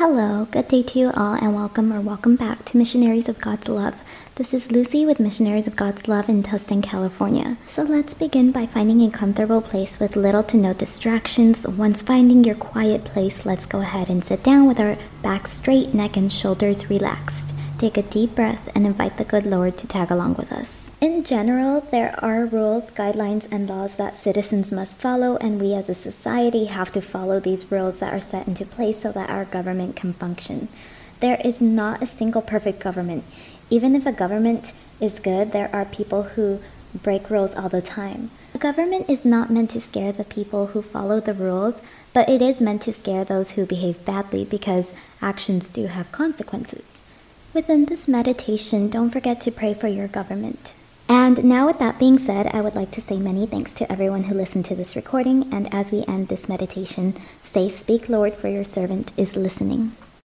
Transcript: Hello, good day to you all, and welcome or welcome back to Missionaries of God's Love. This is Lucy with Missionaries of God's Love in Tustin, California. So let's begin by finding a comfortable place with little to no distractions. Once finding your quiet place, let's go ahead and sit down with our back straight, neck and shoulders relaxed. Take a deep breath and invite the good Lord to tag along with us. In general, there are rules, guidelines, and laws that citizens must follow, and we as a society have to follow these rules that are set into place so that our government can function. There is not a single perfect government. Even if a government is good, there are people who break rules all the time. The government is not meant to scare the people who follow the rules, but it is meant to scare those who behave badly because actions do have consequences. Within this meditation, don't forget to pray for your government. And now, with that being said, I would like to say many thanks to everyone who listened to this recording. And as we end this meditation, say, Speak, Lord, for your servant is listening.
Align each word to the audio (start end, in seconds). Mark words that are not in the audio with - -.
Hello, 0.00 0.46
good 0.50 0.66
day 0.66 0.82
to 0.82 0.98
you 0.98 1.10
all, 1.10 1.34
and 1.34 1.54
welcome 1.54 1.92
or 1.92 2.00
welcome 2.00 2.34
back 2.34 2.64
to 2.64 2.78
Missionaries 2.78 3.28
of 3.28 3.38
God's 3.38 3.68
Love. 3.68 4.00
This 4.36 4.54
is 4.54 4.72
Lucy 4.72 5.04
with 5.04 5.20
Missionaries 5.20 5.66
of 5.66 5.76
God's 5.76 6.08
Love 6.08 6.26
in 6.26 6.42
Tustin, 6.42 6.82
California. 6.82 7.58
So 7.66 7.82
let's 7.82 8.14
begin 8.14 8.50
by 8.50 8.64
finding 8.64 9.02
a 9.02 9.10
comfortable 9.10 9.60
place 9.60 10.00
with 10.00 10.16
little 10.16 10.42
to 10.44 10.56
no 10.56 10.72
distractions. 10.72 11.66
Once 11.66 12.00
finding 12.00 12.44
your 12.44 12.54
quiet 12.54 13.04
place, 13.04 13.44
let's 13.44 13.66
go 13.66 13.80
ahead 13.80 14.08
and 14.08 14.24
sit 14.24 14.42
down 14.42 14.66
with 14.66 14.80
our 14.80 14.96
back 15.20 15.46
straight, 15.46 15.92
neck 15.92 16.16
and 16.16 16.32
shoulders 16.32 16.88
relaxed. 16.88 17.54
Take 17.80 17.96
a 17.96 18.02
deep 18.02 18.34
breath 18.34 18.68
and 18.74 18.86
invite 18.86 19.16
the 19.16 19.24
good 19.24 19.46
Lord 19.46 19.78
to 19.78 19.86
tag 19.86 20.10
along 20.10 20.34
with 20.34 20.52
us. 20.52 20.90
In 21.00 21.24
general, 21.24 21.80
there 21.80 22.14
are 22.22 22.44
rules, 22.44 22.90
guidelines, 22.90 23.50
and 23.50 23.66
laws 23.66 23.94
that 23.94 24.18
citizens 24.18 24.70
must 24.70 24.98
follow, 24.98 25.38
and 25.38 25.58
we 25.58 25.72
as 25.72 25.88
a 25.88 25.94
society 25.94 26.66
have 26.66 26.92
to 26.92 27.00
follow 27.00 27.40
these 27.40 27.72
rules 27.72 28.00
that 28.00 28.12
are 28.12 28.20
set 28.20 28.46
into 28.46 28.66
place 28.66 29.00
so 29.00 29.12
that 29.12 29.30
our 29.30 29.46
government 29.46 29.96
can 29.96 30.12
function. 30.12 30.68
There 31.20 31.40
is 31.42 31.62
not 31.62 32.02
a 32.02 32.06
single 32.06 32.42
perfect 32.42 32.80
government. 32.80 33.24
Even 33.70 33.96
if 33.96 34.04
a 34.04 34.12
government 34.12 34.74
is 35.00 35.18
good, 35.18 35.52
there 35.52 35.74
are 35.74 35.86
people 35.86 36.24
who 36.24 36.60
break 36.94 37.30
rules 37.30 37.54
all 37.54 37.70
the 37.70 37.80
time. 37.80 38.30
The 38.52 38.58
government 38.58 39.08
is 39.08 39.24
not 39.24 39.48
meant 39.48 39.70
to 39.70 39.80
scare 39.80 40.12
the 40.12 40.24
people 40.24 40.66
who 40.66 40.82
follow 40.82 41.18
the 41.18 41.32
rules, 41.32 41.80
but 42.12 42.28
it 42.28 42.42
is 42.42 42.60
meant 42.60 42.82
to 42.82 42.92
scare 42.92 43.24
those 43.24 43.52
who 43.52 43.64
behave 43.64 44.04
badly 44.04 44.44
because 44.44 44.92
actions 45.22 45.70
do 45.70 45.86
have 45.86 46.12
consequences. 46.12 46.99
Within 47.52 47.86
this 47.86 48.06
meditation, 48.06 48.88
don't 48.88 49.10
forget 49.10 49.40
to 49.40 49.50
pray 49.50 49.74
for 49.74 49.88
your 49.88 50.06
government. 50.06 50.72
And 51.08 51.42
now, 51.42 51.66
with 51.66 51.80
that 51.80 51.98
being 51.98 52.16
said, 52.16 52.46
I 52.46 52.60
would 52.60 52.76
like 52.76 52.92
to 52.92 53.00
say 53.00 53.18
many 53.18 53.44
thanks 53.44 53.74
to 53.74 53.90
everyone 53.90 54.24
who 54.24 54.36
listened 54.36 54.66
to 54.66 54.76
this 54.76 54.94
recording. 54.94 55.52
And 55.52 55.72
as 55.74 55.90
we 55.90 56.04
end 56.06 56.28
this 56.28 56.48
meditation, 56.48 57.14
say, 57.42 57.68
Speak, 57.68 58.08
Lord, 58.08 58.34
for 58.34 58.46
your 58.46 58.62
servant 58.62 59.10
is 59.16 59.34
listening. 59.34 59.96